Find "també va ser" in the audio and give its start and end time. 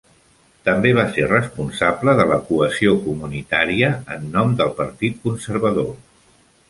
0.67-1.25